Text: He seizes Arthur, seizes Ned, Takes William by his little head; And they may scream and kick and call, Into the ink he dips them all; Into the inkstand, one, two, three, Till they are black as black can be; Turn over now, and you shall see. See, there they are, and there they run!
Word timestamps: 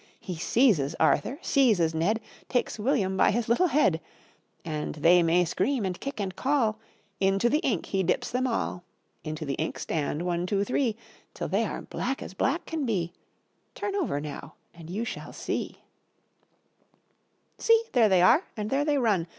He 0.19 0.35
seizes 0.35 0.95
Arthur, 0.99 1.37
seizes 1.43 1.93
Ned, 1.93 2.21
Takes 2.49 2.79
William 2.79 3.15
by 3.15 3.29
his 3.29 3.47
little 3.47 3.67
head; 3.67 4.01
And 4.65 4.95
they 4.95 5.21
may 5.21 5.45
scream 5.45 5.85
and 5.85 5.99
kick 5.99 6.19
and 6.19 6.35
call, 6.35 6.79
Into 7.19 7.49
the 7.49 7.59
ink 7.59 7.85
he 7.85 8.01
dips 8.01 8.31
them 8.31 8.47
all; 8.47 8.83
Into 9.23 9.45
the 9.45 9.53
inkstand, 9.59 10.23
one, 10.23 10.47
two, 10.47 10.63
three, 10.63 10.95
Till 11.35 11.47
they 11.49 11.65
are 11.65 11.83
black 11.83 12.23
as 12.23 12.33
black 12.33 12.65
can 12.65 12.83
be; 12.83 13.13
Turn 13.75 13.95
over 13.95 14.19
now, 14.19 14.55
and 14.73 14.89
you 14.89 15.05
shall 15.05 15.33
see. 15.33 15.81
See, 17.59 17.83
there 17.91 18.09
they 18.09 18.23
are, 18.23 18.43
and 18.57 18.71
there 18.71 18.83
they 18.83 18.97
run! 18.97 19.27